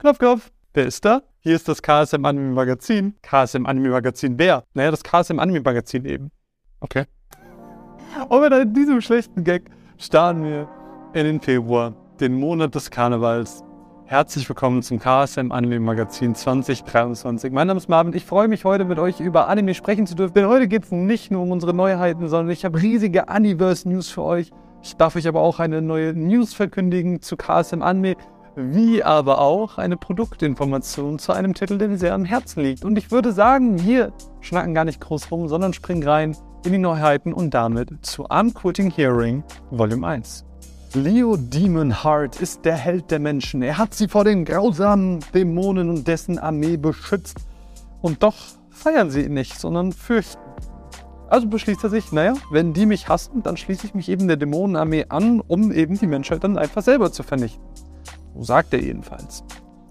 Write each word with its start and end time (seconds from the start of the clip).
Knopf, 0.00 0.18
Knopf. 0.18 0.50
Wer 0.72 0.86
ist 0.86 1.04
da? 1.04 1.20
Hier 1.40 1.54
ist 1.54 1.68
das 1.68 1.82
KSM 1.82 2.24
Anime 2.24 2.54
Magazin. 2.54 3.16
KSM 3.20 3.66
Anime 3.66 3.90
Magazin 3.90 4.38
wer? 4.38 4.64
Naja, 4.72 4.90
das 4.90 5.02
KSM 5.02 5.38
Anime 5.38 5.60
Magazin 5.60 6.06
eben. 6.06 6.30
Okay. 6.80 7.04
Und 8.30 8.40
mit 8.40 8.74
diesem 8.74 9.02
schlechten 9.02 9.44
Gag 9.44 9.70
starten 9.98 10.42
wir 10.42 10.70
in 11.12 11.26
den 11.26 11.40
Februar, 11.42 11.94
den 12.18 12.32
Monat 12.32 12.74
des 12.74 12.90
Karnevals. 12.90 13.62
Herzlich 14.06 14.48
willkommen 14.48 14.82
zum 14.82 14.98
KSM 14.98 15.52
Anime 15.52 15.80
Magazin 15.80 16.34
2023. 16.34 17.52
Mein 17.52 17.66
Name 17.66 17.76
ist 17.76 17.90
Marvin. 17.90 18.14
Ich 18.14 18.24
freue 18.24 18.48
mich 18.48 18.64
heute 18.64 18.86
mit 18.86 18.98
euch 18.98 19.20
über 19.20 19.48
Anime 19.48 19.74
sprechen 19.74 20.06
zu 20.06 20.14
dürfen. 20.14 20.32
Denn 20.32 20.46
heute 20.48 20.66
geht 20.66 20.84
es 20.84 20.92
nicht 20.92 21.30
nur 21.30 21.42
um 21.42 21.50
unsere 21.50 21.74
Neuheiten, 21.74 22.26
sondern 22.28 22.50
ich 22.50 22.64
habe 22.64 22.80
riesige 22.80 23.26
Universe 23.26 23.86
News 23.86 24.08
für 24.08 24.22
euch. 24.22 24.50
Ich 24.82 24.96
darf 24.96 25.14
euch 25.14 25.28
aber 25.28 25.42
auch 25.42 25.58
eine 25.58 25.82
neue 25.82 26.14
News 26.14 26.54
verkündigen 26.54 27.20
zu 27.20 27.36
KSM 27.36 27.82
Anime, 27.82 28.16
wie 28.56 29.02
aber 29.02 29.40
auch 29.40 29.78
eine 29.78 29.96
Produktinformation 29.96 31.18
zu 31.18 31.32
einem 31.32 31.54
Titel, 31.54 31.78
der 31.78 31.88
mir 31.88 31.98
sehr 31.98 32.14
am 32.14 32.24
Herzen 32.24 32.62
liegt. 32.62 32.84
Und 32.84 32.98
ich 32.98 33.10
würde 33.10 33.32
sagen, 33.32 33.82
wir 33.84 34.12
schnacken 34.40 34.74
gar 34.74 34.84
nicht 34.84 35.00
groß 35.00 35.30
rum, 35.30 35.48
sondern 35.48 35.72
springen 35.72 36.02
rein 36.02 36.36
in 36.64 36.72
die 36.72 36.78
Neuheiten 36.78 37.32
und 37.32 37.54
damit 37.54 37.90
zu 38.02 38.24
Unquitting 38.24 38.90
Hearing 38.90 39.42
Volume 39.70 40.06
1. 40.06 40.44
Leo 40.94 41.36
Demon 41.36 42.02
Heart 42.02 42.40
ist 42.40 42.64
der 42.64 42.74
Held 42.74 43.10
der 43.10 43.20
Menschen. 43.20 43.62
Er 43.62 43.78
hat 43.78 43.94
sie 43.94 44.08
vor 44.08 44.24
den 44.24 44.44
grausamen 44.44 45.20
Dämonen 45.32 45.88
und 45.88 46.08
dessen 46.08 46.38
Armee 46.38 46.76
beschützt. 46.76 47.38
Und 48.02 48.22
doch 48.22 48.34
feiern 48.70 49.10
sie 49.10 49.22
ihn 49.22 49.34
nicht, 49.34 49.58
sondern 49.60 49.92
fürchten. 49.92 50.40
Also 51.28 51.46
beschließt 51.46 51.84
er 51.84 51.90
sich, 51.90 52.10
naja, 52.10 52.34
wenn 52.50 52.72
die 52.72 52.86
mich 52.86 53.08
hassen, 53.08 53.44
dann 53.44 53.56
schließe 53.56 53.86
ich 53.86 53.94
mich 53.94 54.08
eben 54.08 54.26
der 54.26 54.36
Dämonenarmee 54.36 55.06
an, 55.10 55.40
um 55.40 55.70
eben 55.70 55.96
die 55.96 56.08
Menschheit 56.08 56.42
dann 56.42 56.58
einfach 56.58 56.82
selber 56.82 57.12
zu 57.12 57.22
vernichten. 57.22 57.62
So 58.34 58.42
sagt 58.42 58.72
er 58.72 58.82
jedenfalls. 58.82 59.44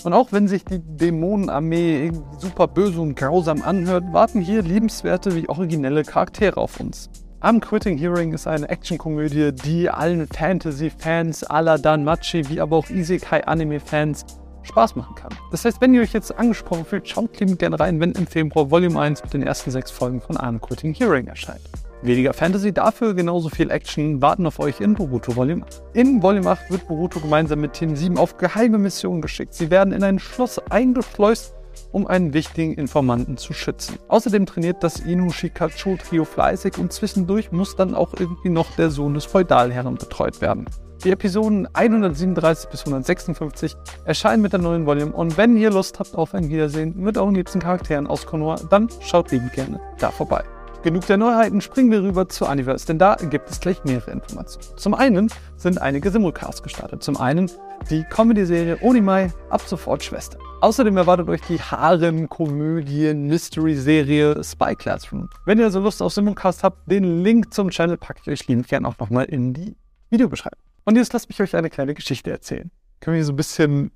Und 0.03 0.13
auch 0.13 0.31
wenn 0.31 0.47
sich 0.47 0.63
die 0.63 0.79
Dämonenarmee 0.79 2.11
super 2.37 2.67
böse 2.67 3.01
und 3.01 3.15
grausam 3.15 3.61
anhört, 3.61 4.05
warten 4.13 4.39
hier 4.39 4.61
liebenswerte 4.61 5.35
wie 5.35 5.49
originelle 5.49 6.03
Charaktere 6.03 6.57
auf 6.57 6.79
uns. 6.79 7.09
I'm 7.41 7.59
Quitting 7.59 7.97
Hearing 7.97 8.33
ist 8.33 8.47
eine 8.47 8.67
Actionkomödie, 8.67 9.53
die 9.53 9.89
allen 9.89 10.27
Fantasy-Fans 10.27 11.45
aller 11.45 11.77
Danmachi 11.77 12.49
wie 12.49 12.59
aber 12.59 12.77
auch 12.77 12.89
Isekai-Anime-Fans 12.89 14.25
Spaß 14.63 14.95
machen 14.95 15.15
kann. 15.15 15.31
Das 15.51 15.65
heißt, 15.65 15.81
wenn 15.81 15.93
ihr 15.93 16.01
euch 16.01 16.13
jetzt 16.13 16.37
angesprochen 16.37 16.85
fühlt, 16.85 17.07
schaut 17.07 17.39
liebend 17.39 17.59
gerne 17.59 17.79
rein, 17.79 17.99
wenn 17.99 18.11
im 18.11 18.27
Februar 18.27 18.69
Volume 18.71 18.99
1 18.99 19.23
mit 19.23 19.33
den 19.33 19.43
ersten 19.43 19.71
sechs 19.71 19.89
Folgen 19.89 20.21
von 20.21 20.37
I'm 20.37 20.59
Quitting 20.59 20.93
Hearing 20.93 21.27
erscheint. 21.27 21.61
Weniger 22.01 22.33
Fantasy, 22.33 22.71
dafür 22.71 23.13
genauso 23.13 23.49
viel 23.49 23.69
Action 23.69 24.21
warten 24.21 24.45
auf 24.45 24.59
euch 24.59 24.79
in 24.79 24.93
Boruto 24.93 25.35
Volume 25.35 25.63
8. 25.63 25.83
In 25.93 26.21
Volume 26.23 26.49
8 26.49 26.71
wird 26.71 26.87
Boruto 26.87 27.19
gemeinsam 27.19 27.59
mit 27.59 27.73
Team 27.73 27.93
7 27.93 28.17
auf 28.17 28.37
geheime 28.37 28.77
Missionen 28.77 29.21
geschickt. 29.21 29.53
Sie 29.53 29.69
werden 29.69 29.91
in 29.91 30.03
ein 30.03 30.17
Schloss 30.17 30.59
eingeschleust, 30.69 31.53
um 31.91 32.07
einen 32.07 32.33
wichtigen 32.33 32.73
Informanten 32.73 33.35
zu 33.35 33.51
schützen. 33.51 33.99
Außerdem 34.07 34.45
trainiert 34.45 34.81
das 34.81 35.01
Inu 35.01 35.29
Shikachu 35.29 35.97
Trio 35.97 36.23
fleißig 36.23 36.77
und 36.77 36.93
zwischendurch 36.93 37.51
muss 37.51 37.75
dann 37.75 37.93
auch 37.93 38.13
irgendwie 38.17 38.49
noch 38.49 38.73
der 38.77 38.91
Sohn 38.91 39.13
des 39.13 39.25
Feudalherren 39.25 39.95
betreut 39.95 40.39
werden. 40.39 40.67
Die 41.03 41.11
Episoden 41.11 41.67
137 41.73 42.69
bis 42.69 42.85
156 42.85 43.75
erscheinen 44.05 44.41
mit 44.41 44.53
der 44.53 44.59
neuen 44.59 44.85
Volume 44.85 45.11
und 45.11 45.37
wenn 45.37 45.57
ihr 45.57 45.69
Lust 45.69 45.99
habt 45.99 46.15
auf 46.15 46.33
ein 46.33 46.49
Wiedersehen 46.49 46.93
mit 46.97 47.17
euren 47.17 47.35
liebsten 47.35 47.59
Charakteren 47.59 48.07
aus 48.07 48.25
Konoha, 48.25 48.55
dann 48.69 48.87
schaut 49.01 49.31
liebend 49.31 49.51
gerne 49.51 49.81
da 49.97 50.11
vorbei. 50.11 50.43
Genug 50.81 51.05
der 51.07 51.17
Neuheiten, 51.17 51.59
springen 51.59 51.91
wir 51.91 52.03
rüber 52.03 52.29
zu 52.29 52.45
Universe, 52.45 52.87
denn 52.87 52.99
da 52.99 53.15
gibt 53.15 53.49
es 53.49 53.59
gleich 53.59 53.83
mehrere 53.83 54.11
Informationen. 54.11 54.77
Zum 54.77 54.93
einen 54.93 55.29
sind 55.57 55.81
einige 55.81 56.09
Simulcasts 56.09 56.63
gestartet. 56.63 57.03
Zum 57.03 57.17
einen 57.17 57.51
die 57.89 58.05
Comedy-Serie 58.05 58.77
Onimai, 58.81 59.33
ab 59.49 59.59
sofort 59.61 60.05
Schwester. 60.05 60.39
Außerdem 60.61 60.95
erwartet 60.95 61.27
euch 61.27 61.41
die 61.41 61.59
Harem-Komödien-Mystery-Serie 61.59 64.41
Spy 64.41 64.75
Classroom. 64.75 65.29
Wenn 65.45 65.59
ihr 65.59 65.65
also 65.65 65.81
Lust 65.81 66.01
auf 66.01 66.13
Simulcast 66.13 66.63
habt, 66.63 66.89
den 66.89 67.25
Link 67.25 67.53
zum 67.53 67.71
Channel 67.71 67.97
packe 67.97 68.21
ich 68.23 68.29
euch 68.29 68.47
liebend 68.47 68.69
gern 68.69 68.85
auch 68.85 68.97
nochmal 68.99 69.25
in 69.25 69.53
die 69.53 69.75
Videobeschreibung. 70.09 70.61
Und 70.85 70.95
jetzt 70.95 71.11
lasst 71.11 71.27
mich 71.27 71.41
euch 71.41 71.57
eine 71.57 71.69
kleine 71.69 71.93
Geschichte 71.93 72.31
erzählen. 72.31 72.71
Können 73.01 73.15
wir 73.15 73.19
hier 73.19 73.25
so 73.25 73.33
ein 73.33 73.37
bisschen 73.37 73.91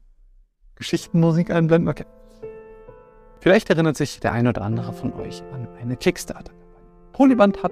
Geschichtenmusik 0.76 1.50
einblenden? 1.50 1.88
Okay. 1.88 2.04
Vielleicht 3.40 3.70
erinnert 3.70 3.96
sich 3.96 4.20
der 4.20 4.34
ein 4.34 4.48
oder 4.48 4.64
andere 4.64 4.92
von 4.92 5.14
euch 5.14 5.44
an 5.54 5.70
eine 5.82 5.96
Kickstarter-Kampagne. 5.96 6.63
Polyband 7.14 7.62
hat 7.62 7.72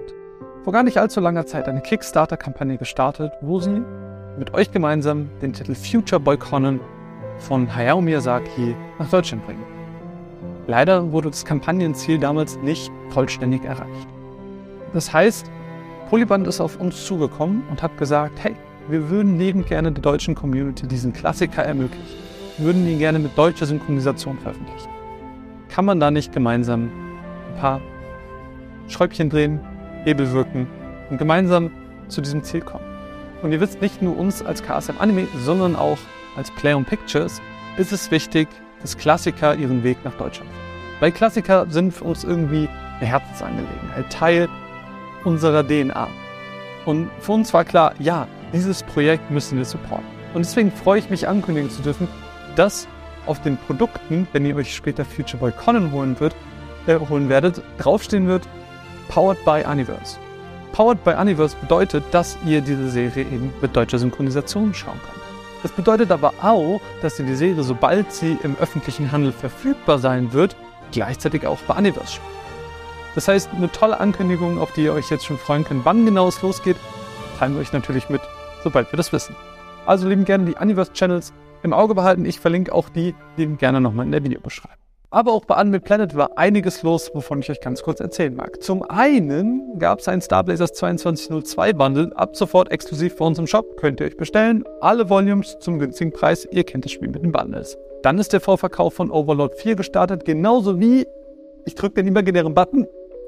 vor 0.62 0.72
gar 0.72 0.84
nicht 0.84 0.98
allzu 0.98 1.18
langer 1.18 1.46
Zeit 1.46 1.66
eine 1.68 1.80
Kickstarter-Kampagne 1.80 2.78
gestartet, 2.78 3.32
wo 3.40 3.58
sie 3.58 3.82
mit 4.38 4.54
euch 4.54 4.70
gemeinsam 4.70 5.30
den 5.42 5.52
Titel 5.52 5.74
Future 5.74 6.20
Boy 6.20 6.36
Conan 6.36 6.78
von 7.38 7.74
Hayao 7.74 8.00
Miyazaki 8.00 8.76
nach 9.00 9.10
Deutschland 9.10 9.44
bringen. 9.44 9.64
Leider 10.68 11.10
wurde 11.10 11.28
das 11.28 11.44
Kampagnenziel 11.44 12.18
damals 12.18 12.56
nicht 12.58 12.92
vollständig 13.10 13.64
erreicht. 13.64 14.06
Das 14.92 15.12
heißt, 15.12 15.50
Polyband 16.08 16.46
ist 16.46 16.60
auf 16.60 16.80
uns 16.80 17.04
zugekommen 17.04 17.64
und 17.68 17.82
hat 17.82 17.98
gesagt, 17.98 18.38
hey, 18.44 18.54
wir 18.88 19.10
würden 19.10 19.40
liebend 19.40 19.66
gerne 19.66 19.90
der 19.90 20.02
deutschen 20.02 20.36
Community 20.36 20.86
diesen 20.86 21.12
Klassiker 21.12 21.64
ermöglichen. 21.64 22.16
Wir 22.58 22.66
würden 22.66 22.86
ihn 22.86 23.00
gerne 23.00 23.18
mit 23.18 23.36
deutscher 23.36 23.66
Synchronisation 23.66 24.38
veröffentlichen. 24.38 24.88
Kann 25.68 25.84
man 25.84 25.98
da 25.98 26.12
nicht 26.12 26.32
gemeinsam 26.32 26.90
ein 27.48 27.60
paar 27.60 27.80
Schräubchen 28.88 29.30
drehen, 29.30 29.60
Hebel 30.04 30.32
wirken 30.32 30.66
und 31.10 31.18
gemeinsam 31.18 31.70
zu 32.08 32.20
diesem 32.20 32.42
Ziel 32.42 32.60
kommen? 32.60 32.84
Und 33.42 33.52
ihr 33.52 33.60
wisst, 33.60 33.80
nicht 33.82 34.02
nur 34.02 34.16
uns 34.16 34.42
als 34.42 34.62
KSM 34.62 34.98
Anime, 34.98 35.26
sondern 35.44 35.74
auch 35.76 35.98
als 36.36 36.50
Play 36.52 36.74
on 36.74 36.84
Pictures 36.84 37.42
ist 37.76 37.92
es 37.92 38.10
wichtig, 38.10 38.48
dass 38.80 38.96
Klassiker 38.96 39.54
ihren 39.54 39.82
Weg 39.82 39.98
nach 40.04 40.14
Deutschland 40.14 40.50
finden. 40.50 41.00
Weil 41.00 41.12
Klassiker 41.12 41.66
sind 41.68 41.92
für 41.92 42.04
uns 42.04 42.24
irgendwie 42.24 42.68
eine 43.00 43.08
Herzensangelegenheit, 43.08 44.10
Teil 44.10 44.48
unserer 45.24 45.66
DNA. 45.66 46.08
Und 46.84 47.10
für 47.20 47.32
uns 47.32 47.52
war 47.52 47.64
klar, 47.64 47.94
ja, 47.98 48.28
dieses 48.52 48.82
Projekt 48.82 49.30
müssen 49.30 49.58
wir 49.58 49.64
supporten. 49.64 50.06
Und 50.34 50.44
deswegen 50.44 50.70
freue 50.70 50.98
ich 50.98 51.10
mich 51.10 51.28
ankündigen 51.28 51.70
zu 51.70 51.82
dürfen, 51.82 52.08
dass 52.56 52.86
auf 53.26 53.40
den 53.40 53.56
Produkten, 53.56 54.26
wenn 54.32 54.46
ihr 54.46 54.56
euch 54.56 54.74
später 54.74 55.04
Future 55.04 55.38
Boy 55.38 55.52
Conan 55.52 55.92
holen, 55.92 56.18
wird, 56.20 56.34
äh, 56.86 56.98
holen 56.98 57.28
werdet, 57.28 57.62
draufstehen 57.78 58.26
wird 58.26 58.48
Powered 59.12 59.44
by 59.44 59.62
Universe. 59.62 60.16
Powered 60.72 61.04
by 61.04 61.12
Universe 61.12 61.54
bedeutet, 61.60 62.02
dass 62.12 62.38
ihr 62.46 62.62
diese 62.62 62.88
Serie 62.88 63.24
eben 63.24 63.52
mit 63.60 63.76
deutscher 63.76 63.98
Synchronisation 63.98 64.72
schauen 64.72 64.98
könnt. 65.04 65.22
Das 65.62 65.70
bedeutet 65.70 66.10
aber 66.10 66.32
auch, 66.40 66.80
dass 67.02 67.18
ihr 67.18 67.26
die 67.26 67.34
Serie, 67.34 67.62
sobald 67.62 68.10
sie 68.10 68.38
im 68.42 68.56
öffentlichen 68.58 69.12
Handel 69.12 69.32
verfügbar 69.32 69.98
sein 69.98 70.32
wird, 70.32 70.56
gleichzeitig 70.92 71.46
auch 71.46 71.58
bei 71.68 71.76
Universe 71.76 72.14
spielt. 72.14 72.32
Das 73.14 73.28
heißt, 73.28 73.50
eine 73.54 73.70
tolle 73.70 74.00
Ankündigung, 74.00 74.58
auf 74.58 74.72
die 74.72 74.84
ihr 74.84 74.94
euch 74.94 75.10
jetzt 75.10 75.26
schon 75.26 75.36
freuen 75.36 75.64
könnt, 75.64 75.84
wann 75.84 76.06
genau 76.06 76.28
es 76.28 76.40
losgeht, 76.40 76.78
teilen 77.38 77.54
wir 77.54 77.60
euch 77.60 77.74
natürlich 77.74 78.08
mit 78.08 78.22
sobald 78.62 78.90
wir 78.92 78.96
das 78.96 79.12
wissen. 79.12 79.36
Also 79.86 80.08
lieben 80.08 80.24
gerne 80.24 80.44
die 80.46 80.54
Universe-Channels 80.54 81.32
im 81.62 81.72
Auge 81.72 81.94
behalten. 81.94 82.24
Ich 82.24 82.40
verlinke 82.40 82.72
auch 82.72 82.88
die 82.88 83.14
lieben 83.36 83.58
gerne 83.58 83.80
nochmal 83.80 84.06
in 84.06 84.12
der 84.12 84.24
Videobeschreibung. 84.24 84.76
Aber 85.12 85.32
auch 85.34 85.44
bei 85.44 85.60
Unmade 85.60 85.82
Planet 85.82 86.16
war 86.16 86.38
einiges 86.38 86.82
los, 86.82 87.10
wovon 87.12 87.40
ich 87.40 87.50
euch 87.50 87.60
ganz 87.60 87.82
kurz 87.82 88.00
erzählen 88.00 88.34
mag. 88.34 88.62
Zum 88.62 88.82
einen 88.82 89.78
gab 89.78 89.98
es 89.98 90.08
ein 90.08 90.22
Starblazers 90.22 90.72
2202 90.72 91.74
Bundle, 91.74 92.10
ab 92.16 92.34
sofort 92.34 92.72
exklusiv 92.72 93.16
für 93.16 93.24
uns 93.24 93.38
im 93.38 93.46
Shop, 93.46 93.76
könnt 93.76 94.00
ihr 94.00 94.06
euch 94.06 94.16
bestellen. 94.16 94.64
Alle 94.80 95.10
Volumes 95.10 95.58
zum 95.60 95.78
günstigen 95.78 96.12
Preis, 96.12 96.48
ihr 96.50 96.64
kennt 96.64 96.86
das 96.86 96.92
Spiel 96.92 97.08
mit 97.08 97.22
den 97.22 97.30
Bundles. 97.30 97.76
Dann 98.02 98.18
ist 98.18 98.32
der 98.32 98.40
Vorverkauf 98.40 98.94
von 98.94 99.10
Overlord 99.10 99.54
4 99.56 99.76
gestartet, 99.76 100.24
genauso 100.24 100.80
wie, 100.80 101.06
ich 101.66 101.74
drücke 101.74 101.96
den 101.96 102.06
imaginären 102.06 102.54
Button, 102.54 102.86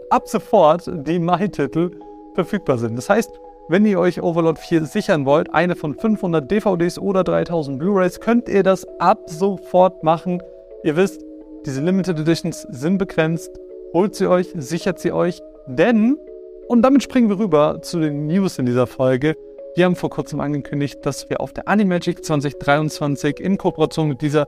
ab 0.09 0.27
sofort 0.27 0.91
die 1.07 1.19
Mai-Titel 1.19 1.91
verfügbar 2.35 2.79
sind. 2.79 2.97
Das 2.97 3.11
heißt, 3.11 3.31
wenn 3.69 3.85
ihr 3.85 4.01
euch 4.01 4.23
Overlord 4.23 4.59
4 4.59 4.87
sichern 4.87 5.27
wollt, 5.27 5.53
eine 5.53 5.77
von 5.77 5.95
500 5.95 6.51
DVDs 6.51 6.99
oder 6.99 7.25
3000 7.25 7.79
Blu-rays, 7.79 8.21
könnt 8.21 8.49
ihr 8.49 8.63
das 8.63 8.87
ab 8.99 9.19
sofort 9.27 10.03
machen. 10.03 10.43
Ihr 10.83 10.97
wisst, 10.97 11.23
diese 11.67 11.81
Limited 11.81 12.19
Editions 12.19 12.67
sind 12.71 12.99
begrenzt. 12.99 13.51
Holt 13.93 14.15
sie 14.15 14.27
euch, 14.27 14.49
sichert 14.55 14.99
sie 14.99 15.13
euch, 15.13 15.41
denn, 15.67 16.19
und 16.69 16.83
damit 16.83 17.03
springen 17.03 17.29
wir 17.29 17.39
rüber 17.39 17.81
zu 17.83 18.01
den 18.01 18.27
News 18.27 18.59
in 18.59 18.67
dieser 18.67 18.87
Folge. 18.87 19.37
Wir 19.77 19.87
haben 19.87 19.97
vor 19.97 20.11
kurzem 20.11 20.41
angekündigt, 20.41 21.05
dass 21.05 21.29
wir 21.31 21.41
auf 21.41 21.53
der 21.53 21.69
Animagic 21.69 22.25
2023 22.25 23.41
in 23.41 23.59
Kooperation 23.59 24.09
mit 24.09 24.21
dieser 24.21 24.47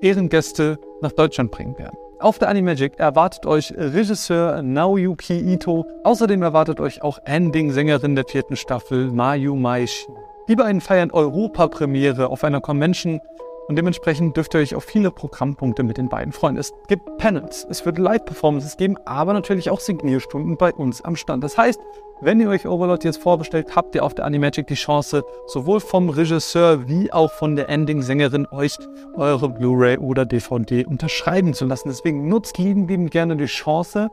Ehrengäste 0.00 0.78
nach 1.00 1.12
Deutschland 1.12 1.50
bringen 1.50 1.78
werden. 1.78 1.96
Auf 2.18 2.38
der 2.38 2.48
Animagic 2.48 2.98
erwartet 2.98 3.46
euch 3.46 3.72
Regisseur 3.76 4.62
Naoyuki 4.62 5.38
Ito. 5.38 5.84
Außerdem 6.04 6.42
erwartet 6.42 6.80
euch 6.80 7.02
auch 7.02 7.18
Ending-Sängerin 7.24 8.16
der 8.16 8.24
vierten 8.24 8.56
Staffel 8.56 9.10
Mayu 9.10 9.54
Maishi. 9.54 10.06
Die 10.48 10.56
beiden 10.56 10.80
feiern 10.80 11.10
Europa-Premiere 11.10 12.28
auf 12.28 12.44
einer 12.44 12.60
Convention, 12.60 13.20
Und 13.68 13.76
dementsprechend 13.76 14.36
dürft 14.36 14.54
ihr 14.54 14.60
euch 14.60 14.74
auf 14.74 14.84
viele 14.84 15.10
Programmpunkte 15.10 15.82
mit 15.82 15.98
den 15.98 16.08
beiden 16.08 16.32
freuen. 16.32 16.56
Es 16.56 16.72
gibt 16.86 17.18
Panels, 17.18 17.66
es 17.68 17.84
wird 17.84 17.98
Live-Performances 17.98 18.76
geben, 18.76 18.96
aber 19.04 19.32
natürlich 19.32 19.70
auch 19.70 19.80
Signierstunden 19.80 20.56
bei 20.56 20.72
uns 20.72 21.02
am 21.02 21.16
Stand. 21.16 21.42
Das 21.42 21.58
heißt, 21.58 21.80
wenn 22.20 22.40
ihr 22.40 22.48
euch 22.48 22.66
Overlord 22.66 23.04
jetzt 23.04 23.20
vorbestellt, 23.20 23.76
habt 23.76 23.94
ihr 23.94 24.02
auf 24.02 24.14
der 24.14 24.24
Animagic 24.24 24.66
die 24.68 24.74
Chance, 24.74 25.22
sowohl 25.46 25.80
vom 25.80 26.08
Regisseur 26.08 26.88
wie 26.88 27.12
auch 27.12 27.30
von 27.30 27.56
der 27.56 27.68
Ending-Sängerin 27.68 28.46
euch 28.50 28.78
eure 29.16 29.50
Blu-ray 29.50 29.98
oder 29.98 30.24
DVD 30.24 30.86
unterschreiben 30.86 31.52
zu 31.52 31.66
lassen. 31.66 31.88
Deswegen 31.88 32.28
nutzt 32.28 32.56
lieben, 32.56 32.88
lieben 32.88 33.10
gerne 33.10 33.36
die 33.36 33.46
Chance, 33.46 34.08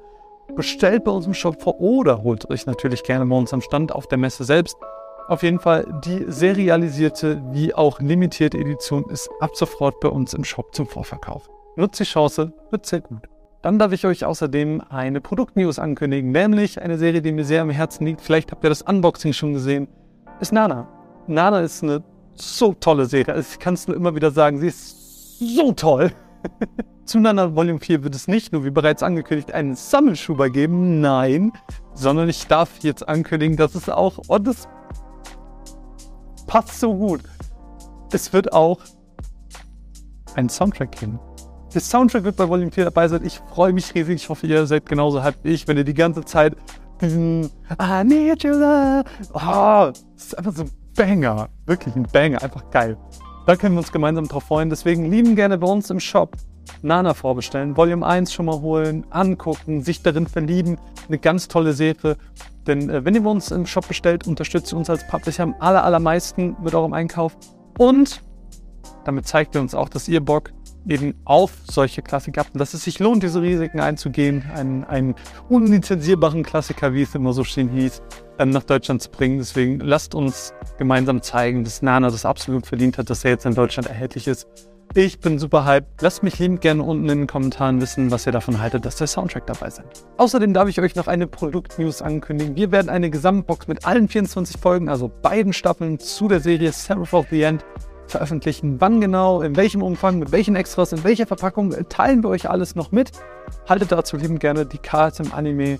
bestellt 0.55 1.05
bei 1.05 1.11
uns 1.11 1.27
im 1.27 1.33
Shop 1.33 1.61
vor 1.61 1.79
oder 1.79 2.23
holt 2.23 2.49
euch 2.49 2.65
natürlich 2.65 3.03
gerne 3.03 3.25
bei 3.25 3.37
uns 3.37 3.53
am 3.53 3.61
Stand 3.61 3.93
auf 3.93 4.07
der 4.07 4.17
Messe 4.17 4.43
selbst. 4.43 4.75
Auf 5.27 5.41
jeden 5.41 5.59
Fall 5.59 6.01
die 6.03 6.25
serialisierte 6.27 7.41
wie 7.51 7.73
auch 7.73 7.99
limitierte 7.99 8.57
Edition 8.57 9.09
ist 9.09 9.29
ab 9.39 9.55
sofort 9.55 9.99
bei 10.01 10.09
uns 10.09 10.33
im 10.33 10.43
Shop 10.43 10.75
zum 10.75 10.85
Vorverkauf. 10.85 11.49
Nutzt 11.77 11.99
die 11.99 12.03
Chance, 12.03 12.51
wird 12.71 12.85
sehr 12.85 13.01
gut. 13.01 13.29
Dann 13.61 13.79
darf 13.79 13.93
ich 13.93 14.05
euch 14.05 14.25
außerdem 14.25 14.83
eine 14.89 15.21
Produktnews 15.21 15.79
ankündigen, 15.79 16.31
nämlich 16.31 16.81
eine 16.81 16.97
Serie, 16.97 17.21
die 17.21 17.31
mir 17.31 17.45
sehr 17.45 17.61
am 17.61 17.69
Herzen 17.69 18.05
liegt. 18.05 18.19
Vielleicht 18.19 18.51
habt 18.51 18.65
ihr 18.65 18.69
das 18.69 18.81
Unboxing 18.81 19.31
schon 19.31 19.53
gesehen. 19.53 19.87
Ist 20.41 20.51
Nana. 20.51 20.89
Nana 21.27 21.61
ist 21.61 21.81
eine 21.81 22.03
so 22.35 22.73
tolle 22.73 23.05
Serie. 23.05 23.33
Also 23.33 23.47
ich 23.53 23.59
kann 23.59 23.75
es 23.75 23.87
nur 23.87 23.95
immer 23.95 24.15
wieder 24.15 24.31
sagen, 24.31 24.59
sie 24.59 24.67
ist 24.67 25.55
so 25.55 25.71
toll. 25.71 26.11
Zu 27.05 27.19
Nana 27.19 27.55
Volume 27.55 27.79
4 27.79 28.03
wird 28.03 28.15
es 28.15 28.27
nicht 28.27 28.51
nur, 28.51 28.65
wie 28.65 28.69
bereits 28.69 29.03
angekündigt, 29.03 29.53
einen 29.53 29.75
Sammelschuber 29.75 30.49
geben. 30.49 30.99
Nein, 30.99 31.53
sondern 31.93 32.27
ich 32.27 32.47
darf 32.47 32.79
jetzt 32.81 33.07
ankündigen, 33.07 33.55
dass 33.55 33.75
es 33.75 33.87
auch, 33.87 34.17
und 34.27 34.45
das 34.45 34.67
passt 36.53 36.79
so 36.79 36.93
gut, 36.93 37.21
es 38.11 38.31
wird 38.31 38.53
auch 38.53 38.77
einen 40.35 40.49
Soundtrack 40.49 40.91
geben. 40.91 41.19
Der 41.73 41.81
Soundtrack 41.81 42.25
wird 42.25 42.35
bei 42.35 42.47
Volume 42.47 42.69
4 42.71 42.83
dabei 42.83 43.07
sein. 43.07 43.25
Ich 43.25 43.39
freue 43.39 43.73
mich 43.73 43.95
riesig. 43.95 44.17
Ich 44.17 44.29
hoffe, 44.29 44.45
ihr 44.45 44.67
seid 44.67 44.85
genauso 44.85 45.23
hyped 45.23 45.43
wie 45.43 45.49
ich, 45.49 45.67
wenn 45.67 45.77
ihr 45.77 45.83
die 45.83 45.95
ganze 45.95 46.23
Zeit 46.23 46.55
diesen 47.01 47.45
I 47.81 48.03
need 48.03 48.43
you 48.43 48.51
love. 48.51 49.05
Oh, 49.33 49.91
das 50.13 50.25
ist 50.25 50.37
einfach 50.37 50.53
so 50.53 50.61
ein 50.65 50.71
Banger. 50.95 51.49
Wirklich 51.65 51.95
ein 51.95 52.03
Banger. 52.03 52.43
Einfach 52.43 52.69
geil. 52.69 52.97
Da 53.47 53.55
können 53.55 53.73
wir 53.73 53.79
uns 53.79 53.91
gemeinsam 53.91 54.27
drauf 54.27 54.43
freuen. 54.43 54.69
Deswegen 54.69 55.09
lieben 55.09 55.35
gerne 55.35 55.57
bei 55.57 55.65
uns 55.65 55.89
im 55.89 55.99
Shop 55.99 56.37
Nana 56.81 57.13
vorbestellen, 57.13 57.77
Volume 57.77 58.05
1 58.05 58.33
schon 58.33 58.45
mal 58.45 58.61
holen, 58.61 59.05
angucken, 59.09 59.83
sich 59.83 60.01
darin 60.01 60.27
verlieben. 60.27 60.77
Eine 61.07 61.17
ganz 61.17 61.47
tolle 61.47 61.73
Serie. 61.73 62.17
Denn 62.67 62.89
äh, 62.89 63.05
wenn 63.05 63.15
ihr 63.15 63.25
uns 63.25 63.51
im 63.51 63.65
Shop 63.65 63.87
bestellt, 63.87 64.27
unterstützt 64.27 64.73
ihr 64.73 64.77
uns 64.77 64.89
als 64.89 65.07
Publisher 65.07 65.43
am 65.43 65.55
aller, 65.59 65.83
allermeisten 65.83 66.55
mit 66.63 66.73
eurem 66.73 66.93
Einkauf. 66.93 67.35
Und 67.77 68.21
damit 69.05 69.27
zeigt 69.27 69.55
ihr 69.55 69.61
uns 69.61 69.75
auch, 69.75 69.89
dass 69.89 70.07
ihr 70.07 70.21
Bock 70.21 70.51
eben 70.87 71.13
auf 71.23 71.53
solche 71.69 72.01
Klassiker 72.01 72.41
habt 72.41 72.53
und 72.53 72.59
dass 72.59 72.73
es 72.73 72.83
sich 72.83 72.99
lohnt, 72.99 73.23
diese 73.23 73.41
Risiken 73.41 73.79
einzugehen, 73.79 74.43
einen, 74.53 74.83
einen 74.83 75.15
unlizenzierbaren 75.49 76.43
Klassiker, 76.43 76.93
wie 76.93 77.03
es 77.03 77.15
immer 77.15 77.33
so 77.33 77.43
schön 77.43 77.69
hieß, 77.69 78.01
ähm, 78.39 78.49
nach 78.49 78.63
Deutschland 78.63 79.01
zu 79.01 79.09
bringen. 79.09 79.37
Deswegen 79.37 79.79
lasst 79.79 80.15
uns 80.15 80.53
gemeinsam 80.77 81.21
zeigen, 81.21 81.63
dass 81.63 81.81
Nana 81.81 82.09
das 82.09 82.25
absolut 82.25 82.65
verdient 82.65 82.97
hat, 82.97 83.09
dass 83.09 83.23
er 83.23 83.31
jetzt 83.31 83.45
in 83.45 83.55
Deutschland 83.55 83.87
erhältlich 83.87 84.27
ist. 84.27 84.47
Ich 84.95 85.19
bin 85.19 85.39
super 85.39 85.65
hyped. 85.65 86.01
Lasst 86.01 86.21
mich 86.21 86.37
liebend 86.37 86.61
gerne 86.61 86.83
unten 86.83 87.09
in 87.09 87.17
den 87.19 87.27
Kommentaren 87.27 87.81
wissen, 87.81 88.11
was 88.11 88.27
ihr 88.27 88.31
davon 88.31 88.61
haltet, 88.61 88.85
dass 88.85 88.97
der 88.97 89.07
Soundtrack 89.07 89.47
dabei 89.47 89.67
ist. 89.67 89.81
Außerdem 90.17 90.53
darf 90.53 90.69
ich 90.69 90.79
euch 90.79 90.95
noch 90.95 91.07
eine 91.07 91.25
Produktnews 91.25 92.01
ankündigen. 92.03 92.55
Wir 92.55 92.71
werden 92.71 92.89
eine 92.89 93.09
Gesamtbox 93.09 93.67
mit 93.67 93.85
allen 93.85 94.07
24 94.07 94.61
Folgen, 94.61 94.89
also 94.89 95.11
beiden 95.21 95.51
Staffeln 95.51 95.97
zu 95.97 96.27
der 96.27 96.41
Serie 96.41 96.71
Seraph 96.71 97.13
of 97.13 97.25
the 97.31 97.41
End 97.41 97.65
veröffentlichen. 98.07 98.79
Wann 98.79 99.01
genau, 99.01 99.41
in 99.41 99.55
welchem 99.55 99.81
Umfang, 99.81 100.19
mit 100.19 100.31
welchen 100.31 100.55
Extras, 100.55 100.93
in 100.93 101.03
welcher 101.03 101.25
Verpackung, 101.25 101.71
teilen 101.89 102.23
wir 102.23 102.29
euch 102.29 102.49
alles 102.49 102.75
noch 102.75 102.91
mit. 102.91 103.11
Haltet 103.67 103.91
dazu 103.91 104.17
liebend 104.17 104.39
gerne 104.39 104.65
die 104.65 104.77
Karte 104.77 105.23
im 105.23 105.33
Anime 105.33 105.79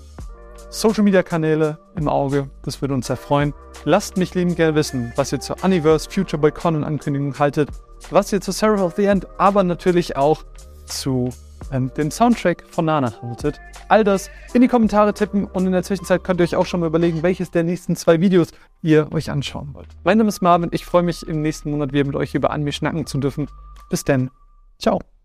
Social 0.70 1.04
Media 1.04 1.22
Kanäle 1.22 1.78
im 1.94 2.08
Auge. 2.08 2.50
Das 2.64 2.80
würde 2.80 2.94
uns 2.94 3.06
sehr 3.06 3.16
freuen. 3.16 3.54
Lasst 3.84 4.16
mich 4.16 4.34
liebend 4.34 4.56
gerne 4.56 4.74
wissen, 4.74 5.12
was 5.14 5.32
ihr 5.32 5.38
zur 5.38 5.62
Universe 5.62 6.10
Future 6.10 6.40
Boy 6.40 6.50
Con 6.50 6.82
Ankündigung 6.82 7.38
haltet, 7.38 7.68
was 8.10 8.32
ihr 8.32 8.40
zu 8.40 8.52
Sarah 8.52 8.84
of 8.84 8.94
the 8.96 9.04
End, 9.04 9.26
aber 9.38 9.62
natürlich 9.62 10.16
auch 10.16 10.44
zu 10.86 11.30
ähm, 11.72 11.90
den 11.96 12.10
Soundtrack 12.10 12.64
von 12.68 12.86
Nana 12.86 13.12
haltet. 13.22 13.60
All 13.88 14.04
das 14.04 14.30
in 14.52 14.62
die 14.62 14.68
Kommentare 14.68 15.14
tippen 15.14 15.44
und 15.44 15.66
in 15.66 15.72
der 15.72 15.82
Zwischenzeit 15.82 16.24
könnt 16.24 16.40
ihr 16.40 16.44
euch 16.44 16.56
auch 16.56 16.66
schon 16.66 16.80
mal 16.80 16.86
überlegen, 16.86 17.22
welches 17.22 17.50
der 17.50 17.64
nächsten 17.64 17.96
zwei 17.96 18.20
Videos 18.20 18.48
ihr 18.82 19.12
euch 19.12 19.30
anschauen 19.30 19.70
wollt. 19.74 19.88
Mein 20.04 20.18
Name 20.18 20.28
ist 20.28 20.40
Marvin, 20.40 20.70
ich 20.72 20.84
freue 20.84 21.02
mich 21.02 21.26
im 21.26 21.42
nächsten 21.42 21.70
Monat 21.70 21.92
wieder 21.92 22.04
mit 22.04 22.16
euch 22.16 22.34
über 22.34 22.50
Anime 22.50 22.72
schnacken 22.72 23.06
zu 23.06 23.18
dürfen. 23.18 23.48
Bis 23.90 24.04
dann, 24.04 24.30
ciao. 24.78 25.04